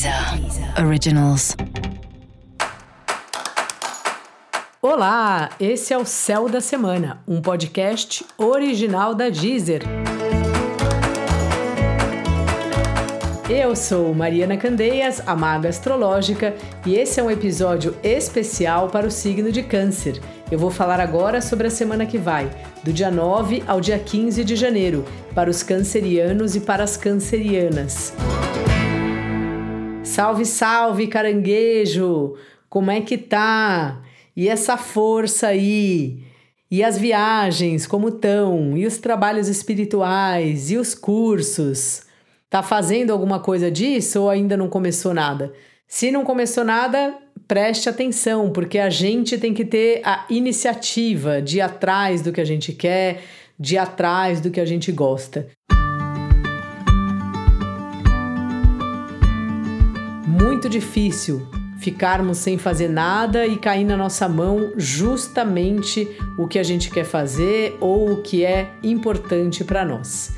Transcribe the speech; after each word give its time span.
Deezer 0.00 0.82
Originals. 0.82 1.54
Olá, 4.80 5.50
esse 5.60 5.92
é 5.92 5.98
o 5.98 6.06
Céu 6.06 6.48
da 6.48 6.58
Semana, 6.58 7.22
um 7.28 7.42
podcast 7.42 8.24
original 8.38 9.14
da 9.14 9.28
Deezer. 9.28 9.82
Eu 13.46 13.76
sou 13.76 14.14
Mariana 14.14 14.56
Candeias, 14.56 15.20
a 15.26 15.36
maga 15.36 15.68
astrológica, 15.68 16.54
e 16.86 16.94
esse 16.94 17.20
é 17.20 17.22
um 17.22 17.30
episódio 17.30 17.94
especial 18.02 18.88
para 18.88 19.06
o 19.06 19.10
signo 19.10 19.52
de 19.52 19.62
Câncer. 19.62 20.18
Eu 20.50 20.58
vou 20.58 20.70
falar 20.70 20.98
agora 20.98 21.42
sobre 21.42 21.66
a 21.66 21.70
semana 21.70 22.06
que 22.06 22.16
vai, 22.16 22.50
do 22.82 22.90
dia 22.90 23.10
9 23.10 23.64
ao 23.66 23.82
dia 23.82 23.98
15 23.98 24.44
de 24.44 24.56
janeiro, 24.56 25.04
para 25.34 25.50
os 25.50 25.62
cancerianos 25.62 26.56
e 26.56 26.60
para 26.60 26.82
as 26.82 26.96
cancerianas. 26.96 28.14
Salve, 30.20 30.44
salve, 30.44 31.06
caranguejo! 31.06 32.34
Como 32.68 32.90
é 32.90 33.00
que 33.00 33.16
tá? 33.16 34.02
E 34.36 34.50
essa 34.50 34.76
força 34.76 35.46
aí? 35.46 36.18
E 36.70 36.84
as 36.84 36.98
viagens, 36.98 37.86
como 37.86 38.08
estão? 38.08 38.76
E 38.76 38.84
os 38.84 38.98
trabalhos 38.98 39.48
espirituais? 39.48 40.70
E 40.70 40.76
os 40.76 40.94
cursos? 40.94 42.02
Tá 42.50 42.62
fazendo 42.62 43.14
alguma 43.14 43.40
coisa 43.40 43.70
disso 43.70 44.20
ou 44.20 44.28
ainda 44.28 44.58
não 44.58 44.68
começou 44.68 45.14
nada? 45.14 45.54
Se 45.88 46.10
não 46.10 46.22
começou 46.22 46.64
nada, 46.64 47.14
preste 47.48 47.88
atenção, 47.88 48.50
porque 48.50 48.78
a 48.78 48.90
gente 48.90 49.38
tem 49.38 49.54
que 49.54 49.64
ter 49.64 50.02
a 50.04 50.26
iniciativa 50.28 51.40
de 51.40 51.56
ir 51.56 51.60
atrás 51.62 52.20
do 52.20 52.30
que 52.30 52.42
a 52.42 52.44
gente 52.44 52.74
quer, 52.74 53.22
de 53.58 53.76
ir 53.76 53.78
atrás 53.78 54.38
do 54.38 54.50
que 54.50 54.60
a 54.60 54.66
gente 54.66 54.92
gosta. 54.92 55.48
Muito 60.40 60.68
difícil 60.68 61.46
ficarmos 61.78 62.38
sem 62.38 62.58
fazer 62.58 62.88
nada 62.88 63.46
e 63.46 63.56
cair 63.56 63.84
na 63.84 63.96
nossa 63.96 64.28
mão 64.28 64.72
justamente 64.76 66.08
o 66.38 66.46
que 66.46 66.58
a 66.58 66.62
gente 66.62 66.90
quer 66.90 67.04
fazer 67.04 67.76
ou 67.80 68.12
o 68.12 68.16
que 68.22 68.44
é 68.44 68.70
importante 68.82 69.64
para 69.64 69.84
nós. 69.84 70.32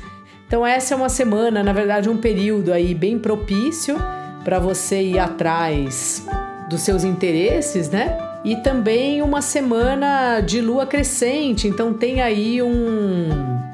Então 0.47 0.65
essa 0.65 0.93
é 0.93 0.97
uma 0.97 1.09
semana, 1.09 1.63
na 1.63 1.73
verdade, 1.73 2.09
um 2.09 2.17
período 2.17 2.71
aí 2.71 2.93
bem 2.93 3.17
propício 3.17 3.97
para 4.43 4.59
você 4.59 5.01
ir 5.01 5.19
atrás 5.19 6.25
dos 6.69 6.81
seus 6.81 7.03
interesses, 7.03 7.89
né? 7.89 8.17
E 8.43 8.57
também 8.57 9.21
uma 9.21 9.41
semana 9.41 10.41
de 10.41 10.59
lua 10.59 10.85
crescente, 10.85 11.67
então 11.67 11.93
tem 11.93 12.21
aí 12.21 12.61
um, 12.61 13.29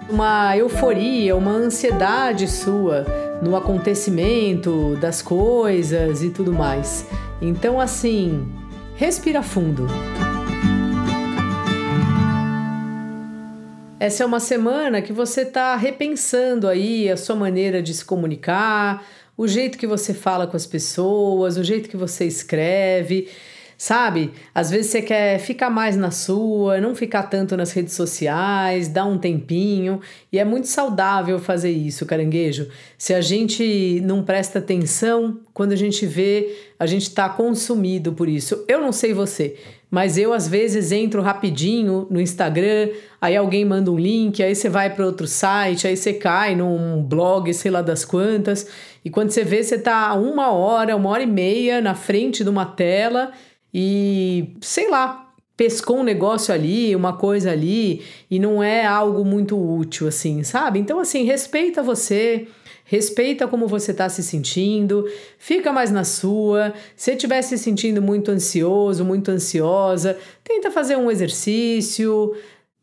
uma 0.10 0.56
euforia, 0.56 1.36
uma 1.36 1.52
ansiedade 1.52 2.48
sua 2.48 3.29
no 3.42 3.56
acontecimento 3.56 4.96
das 4.98 5.22
coisas 5.22 6.24
e 6.24 6.30
tudo 6.30 6.54
mais. 6.54 7.06
Então, 7.42 7.80
assim, 7.80 8.48
respira 8.96 9.42
fundo. 9.42 9.88
Essa 14.00 14.24
é 14.24 14.26
uma 14.26 14.40
semana 14.40 15.02
que 15.02 15.12
você 15.12 15.42
está 15.42 15.76
repensando 15.76 16.68
aí 16.68 17.10
a 17.10 17.18
sua 17.18 17.36
maneira 17.36 17.82
de 17.82 17.94
se 17.94 18.06
comunicar, 18.06 19.06
o 19.38 19.48
jeito 19.48 19.78
que 19.78 19.86
você 19.86 20.14
fala 20.14 20.48
com 20.48 20.56
as 20.56 20.66
pessoas, 20.66 21.58
o 21.58 21.64
jeito 21.64 21.90
que 21.90 21.98
você 21.98 22.26
escreve 22.26 23.28
sabe? 23.80 24.34
Às 24.54 24.70
vezes 24.70 24.92
você 24.92 25.02
quer 25.02 25.40
ficar 25.40 25.70
mais 25.70 25.96
na 25.96 26.12
sua, 26.12 26.82
não 26.82 26.94
ficar 26.94 27.24
tanto 27.24 27.56
nas 27.56 27.72
redes 27.72 27.94
sociais, 27.94 28.90
dar 28.90 29.06
um 29.06 29.18
tempinho, 29.18 30.02
e 30.34 30.38
é 30.38 30.44
muito 30.44 30.68
saudável 30.68 31.40
fazer 31.40 31.72
isso, 31.72 32.06
caranguejo. 32.06 32.68
Se 32.98 33.14
a 33.14 33.22
gente 33.22 34.02
não 34.04 34.22
presta 34.22 34.60
atenção, 34.60 35.40
quando 35.54 35.72
a 35.72 35.78
gente 35.78 36.06
vê, 36.06 36.58
a 36.78 36.86
gente 36.86 37.04
está 37.04 37.30
consumido 37.30 38.12
por 38.12 38.28
isso. 38.28 38.66
Eu 38.68 38.82
não 38.82 38.92
sei 38.92 39.14
você, 39.14 39.56
mas 39.90 40.18
eu 40.18 40.34
às 40.34 40.46
vezes 40.46 40.92
entro 40.92 41.22
rapidinho 41.22 42.06
no 42.10 42.20
Instagram, 42.20 42.90
aí 43.22 43.38
alguém 43.38 43.64
manda 43.64 43.90
um 43.90 43.98
link, 43.98 44.44
aí 44.44 44.56
você 44.56 44.68
vai 44.68 44.94
para 44.94 45.06
outro 45.06 45.26
site, 45.26 45.88
aí 45.88 45.96
você 45.96 46.12
cai 46.12 46.54
num 46.54 47.02
blog, 47.02 47.54
sei 47.54 47.72
lá 47.72 47.82
das 47.82 48.04
quantas, 48.04 48.68
e 49.06 49.10
quando 49.10 49.30
você 49.30 49.46
vê, 49.46 49.64
você 49.64 49.76
está 49.76 50.14
uma 50.16 50.52
hora, 50.52 50.98
uma 50.98 51.10
hora 51.10 51.24
e 51.24 51.28
meia 51.28 51.80
na 51.80 51.96
frente 51.96 52.44
de 52.44 52.50
uma 52.50 52.66
tela 52.66 53.32
e 53.74 54.56
sei 54.62 54.90
lá, 54.90 55.30
pescou 55.56 56.00
um 56.00 56.04
negócio 56.04 56.54
ali, 56.54 56.96
uma 56.96 57.14
coisa 57.14 57.52
ali 57.52 58.02
e 58.32 58.40
não 58.40 58.64
é 58.64 58.86
algo 58.86 59.26
muito 59.26 59.58
útil 59.58 60.08
assim, 60.08 60.44
sabe? 60.44 60.80
Então 60.80 61.00
assim, 61.00 61.24
respeita 61.24 61.84
você, 61.84 62.48
respeita 62.86 63.48
como 63.48 63.68
você 63.68 63.92
está 63.92 64.08
se 64.08 64.24
sentindo, 64.24 65.06
fica 65.38 65.72
mais 65.74 65.92
na 65.92 66.04
sua. 66.04 66.74
Se 66.96 67.12
estiver 67.12 67.42
se 67.42 67.58
sentindo 67.58 68.02
muito 68.02 68.32
ansioso, 68.32 69.04
muito 69.04 69.30
ansiosa, 69.30 70.18
tenta 70.44 70.72
fazer 70.72 70.96
um 70.96 71.12
exercício, 71.12 72.34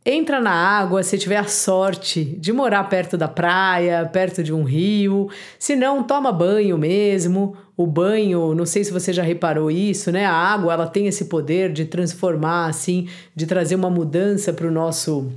entra 0.07 0.41
na 0.41 0.53
água 0.53 1.03
se 1.03 1.19
tiver 1.19 1.37
a 1.37 1.49
sorte 1.49 2.25
de 2.25 2.53
morar 2.53 2.85
perto 2.85 3.17
da 3.17 3.27
praia, 3.27 4.09
perto 4.11 4.41
de 4.41 4.53
um 4.53 4.63
rio. 4.63 5.29
Se 5.59 5.75
não, 5.75 6.05
toma 6.05 6.31
banho 6.31 6.79
mesmo. 6.79 7.57
O 7.77 7.87
banho, 7.87 8.55
não 8.55 8.65
sei 8.65 8.85
se 8.85 8.93
você 8.93 9.13
já 9.13 9.23
reparou 9.23 9.69
isso, 9.69 10.13
né? 10.13 10.25
A 10.25 10.33
água, 10.33 10.73
ela 10.73 10.87
tem 10.87 11.09
esse 11.09 11.25
poder 11.25 11.73
de 11.73 11.85
transformar 11.85 12.69
assim, 12.69 13.09
de 13.35 13.47
trazer 13.47 13.75
uma 13.75 13.91
mudança 13.91 14.53
para 14.53 14.69
o 14.69 14.71
nosso 14.71 15.31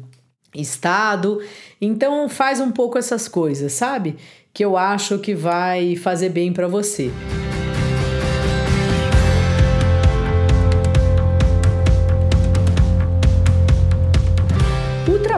estado. 0.56 1.42
Então 1.82 2.30
faz 2.30 2.60
um 2.62 2.72
pouco 2.72 2.98
essas 2.98 3.28
coisas, 3.28 3.74
sabe? 3.74 4.16
Que 4.54 4.64
eu 4.64 4.78
acho 4.78 5.18
que 5.18 5.34
vai 5.34 5.96
fazer 5.96 6.30
bem 6.30 6.54
para 6.54 6.68
você. 6.68 7.12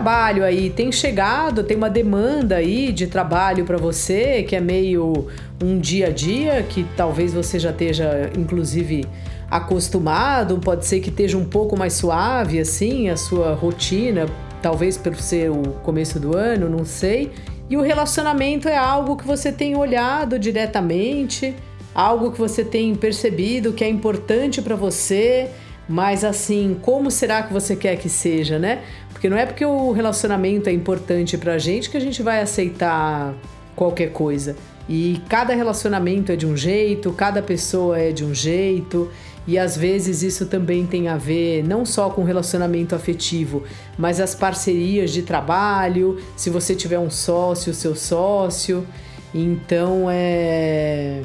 Trabalho 0.01 0.43
aí 0.43 0.71
tem 0.71 0.91
chegado, 0.91 1.63
tem 1.63 1.77
uma 1.77 1.89
demanda 1.89 2.55
aí 2.55 2.91
de 2.91 3.05
trabalho 3.05 3.65
para 3.65 3.77
você 3.77 4.41
que 4.41 4.55
é 4.55 4.59
meio 4.59 5.27
um 5.63 5.77
dia 5.77 6.07
a 6.07 6.09
dia 6.09 6.63
que 6.63 6.83
talvez 6.97 7.35
você 7.35 7.59
já 7.59 7.69
esteja 7.69 8.31
inclusive 8.35 9.05
acostumado, 9.49 10.57
pode 10.57 10.87
ser 10.87 11.01
que 11.01 11.09
esteja 11.09 11.37
um 11.37 11.45
pouco 11.45 11.77
mais 11.77 11.93
suave 11.93 12.59
assim 12.59 13.09
a 13.09 13.15
sua 13.15 13.53
rotina, 13.53 14.25
talvez 14.59 14.97
por 14.97 15.15
ser 15.17 15.51
o 15.51 15.61
começo 15.83 16.19
do 16.19 16.35
ano, 16.35 16.67
não 16.67 16.83
sei. 16.83 17.31
E 17.69 17.77
o 17.77 17.81
relacionamento 17.81 18.67
é 18.67 18.75
algo 18.75 19.15
que 19.15 19.27
você 19.27 19.51
tem 19.51 19.77
olhado 19.77 20.39
diretamente, 20.39 21.53
algo 21.93 22.31
que 22.31 22.39
você 22.39 22.65
tem 22.65 22.95
percebido 22.95 23.71
que 23.71 23.83
é 23.83 23.89
importante 23.89 24.63
para 24.63 24.75
você, 24.75 25.47
mas 25.91 26.23
assim, 26.23 26.77
como 26.81 27.11
será 27.11 27.43
que 27.43 27.51
você 27.51 27.75
quer 27.75 27.97
que 27.97 28.07
seja, 28.07 28.57
né? 28.57 28.81
Porque 29.11 29.29
não 29.29 29.37
é 29.37 29.45
porque 29.45 29.65
o 29.65 29.91
relacionamento 29.91 30.69
é 30.69 30.71
importante 30.71 31.37
pra 31.37 31.57
gente 31.57 31.89
que 31.89 31.97
a 31.97 31.99
gente 31.99 32.23
vai 32.23 32.41
aceitar 32.41 33.35
qualquer 33.75 34.13
coisa. 34.13 34.55
E 34.87 35.21
cada 35.27 35.53
relacionamento 35.53 36.31
é 36.31 36.37
de 36.37 36.47
um 36.47 36.55
jeito, 36.55 37.11
cada 37.11 37.41
pessoa 37.41 37.99
é 37.99 38.13
de 38.13 38.23
um 38.23 38.33
jeito, 38.33 39.11
e 39.45 39.59
às 39.59 39.75
vezes 39.75 40.23
isso 40.23 40.45
também 40.45 40.85
tem 40.85 41.09
a 41.09 41.17
ver 41.17 41.61
não 41.67 41.85
só 41.85 42.09
com 42.09 42.23
relacionamento 42.23 42.95
afetivo, 42.95 43.63
mas 43.97 44.21
as 44.21 44.33
parcerias 44.33 45.11
de 45.11 45.23
trabalho, 45.23 46.17
se 46.37 46.49
você 46.49 46.73
tiver 46.73 46.99
um 46.99 47.09
sócio, 47.09 47.73
seu 47.73 47.95
sócio. 47.95 48.87
Então 49.33 50.07
é 50.09 51.21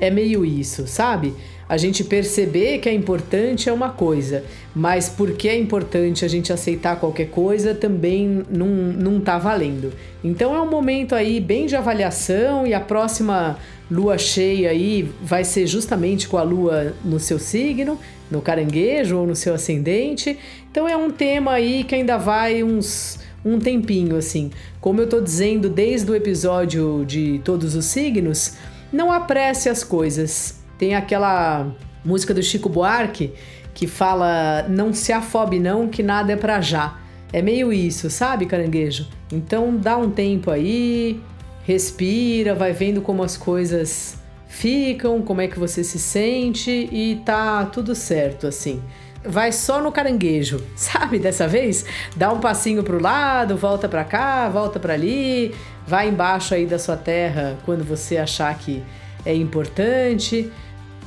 é 0.00 0.10
meio 0.10 0.44
isso, 0.44 0.86
sabe? 0.88 1.34
A 1.70 1.76
gente 1.76 2.02
perceber 2.02 2.78
que 2.78 2.88
é 2.88 2.92
importante 2.92 3.68
é 3.68 3.72
uma 3.72 3.90
coisa, 3.90 4.42
mas 4.74 5.08
porque 5.08 5.48
é 5.48 5.56
importante 5.56 6.24
a 6.24 6.28
gente 6.28 6.52
aceitar 6.52 6.98
qualquer 6.98 7.30
coisa 7.30 7.72
também 7.72 8.42
não, 8.50 8.66
não 8.66 9.20
tá 9.20 9.38
valendo. 9.38 9.92
Então 10.24 10.52
é 10.52 10.60
um 10.60 10.68
momento 10.68 11.14
aí 11.14 11.38
bem 11.38 11.66
de 11.66 11.76
avaliação 11.76 12.66
e 12.66 12.74
a 12.74 12.80
próxima 12.80 13.56
lua 13.88 14.18
cheia 14.18 14.70
aí 14.70 15.08
vai 15.22 15.44
ser 15.44 15.68
justamente 15.68 16.26
com 16.26 16.38
a 16.38 16.42
lua 16.42 16.92
no 17.04 17.20
seu 17.20 17.38
signo, 17.38 18.00
no 18.28 18.42
caranguejo 18.42 19.18
ou 19.18 19.24
no 19.24 19.36
seu 19.36 19.54
ascendente. 19.54 20.36
Então 20.72 20.88
é 20.88 20.96
um 20.96 21.08
tema 21.08 21.52
aí 21.52 21.84
que 21.84 21.94
ainda 21.94 22.18
vai 22.18 22.64
uns 22.64 23.20
um 23.44 23.60
tempinho 23.60 24.16
assim. 24.16 24.50
Como 24.80 25.00
eu 25.00 25.08
tô 25.08 25.20
dizendo 25.20 25.70
desde 25.70 26.10
o 26.10 26.16
episódio 26.16 27.04
de 27.06 27.40
todos 27.44 27.76
os 27.76 27.84
signos, 27.84 28.54
não 28.92 29.12
apresse 29.12 29.68
as 29.68 29.84
coisas. 29.84 30.59
Tem 30.80 30.94
aquela 30.94 31.66
música 32.02 32.32
do 32.32 32.42
Chico 32.42 32.66
Buarque 32.66 33.34
que 33.74 33.86
fala: 33.86 34.64
Não 34.66 34.94
se 34.94 35.12
afobe, 35.12 35.60
não, 35.60 35.86
que 35.86 36.02
nada 36.02 36.32
é 36.32 36.36
pra 36.36 36.62
já. 36.62 36.98
É 37.30 37.42
meio 37.42 37.70
isso, 37.70 38.08
sabe, 38.08 38.46
caranguejo? 38.46 39.06
Então 39.30 39.76
dá 39.76 39.98
um 39.98 40.10
tempo 40.10 40.50
aí, 40.50 41.20
respira, 41.64 42.54
vai 42.54 42.72
vendo 42.72 43.02
como 43.02 43.22
as 43.22 43.36
coisas 43.36 44.16
ficam, 44.48 45.20
como 45.20 45.42
é 45.42 45.48
que 45.48 45.58
você 45.58 45.84
se 45.84 45.98
sente 45.98 46.88
e 46.90 47.20
tá 47.26 47.66
tudo 47.66 47.94
certo 47.94 48.46
assim. 48.46 48.82
Vai 49.22 49.52
só 49.52 49.82
no 49.82 49.92
caranguejo, 49.92 50.64
sabe? 50.74 51.18
Dessa 51.18 51.46
vez, 51.46 51.84
dá 52.16 52.32
um 52.32 52.40
passinho 52.40 52.82
pro 52.82 52.98
lado, 52.98 53.54
volta 53.54 53.86
para 53.86 54.02
cá, 54.02 54.48
volta 54.48 54.80
para 54.80 54.94
ali, 54.94 55.54
vai 55.86 56.08
embaixo 56.08 56.54
aí 56.54 56.64
da 56.64 56.78
sua 56.78 56.96
terra 56.96 57.58
quando 57.66 57.84
você 57.84 58.16
achar 58.16 58.56
que 58.58 58.82
é 59.24 59.34
importante. 59.34 60.50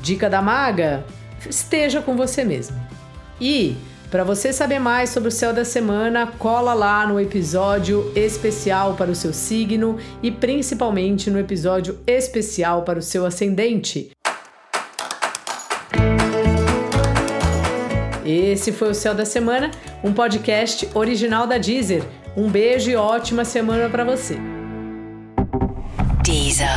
Dica 0.03 0.29
da 0.29 0.41
maga: 0.41 1.05
esteja 1.49 2.01
com 2.01 2.17
você 2.17 2.43
mesmo. 2.43 2.75
E 3.39 3.77
para 4.11 4.23
você 4.23 4.51
saber 4.51 4.77
mais 4.77 5.09
sobre 5.09 5.29
o 5.29 5.31
céu 5.31 5.53
da 5.53 5.63
semana, 5.63 6.27
cola 6.27 6.73
lá 6.73 7.07
no 7.07 7.19
episódio 7.19 8.11
especial 8.13 8.95
para 8.95 9.09
o 9.09 9.15
seu 9.15 9.33
signo 9.33 9.97
e 10.21 10.29
principalmente 10.29 11.31
no 11.31 11.39
episódio 11.39 11.97
especial 12.05 12.83
para 12.83 12.99
o 12.99 13.01
seu 13.01 13.25
ascendente. 13.25 14.11
Esse 18.25 18.71
foi 18.71 18.91
o 18.91 18.95
Céu 18.95 19.15
da 19.15 19.25
Semana, 19.25 19.71
um 20.03 20.13
podcast 20.13 20.87
original 20.93 21.47
da 21.47 21.57
Deezer. 21.57 22.03
Um 22.35 22.49
beijo 22.49 22.91
e 22.91 22.95
ótima 22.95 23.43
semana 23.43 23.89
para 23.89 24.03
você. 24.03 24.37
Deezer. 26.23 26.69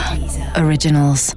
Originals. 0.59 1.35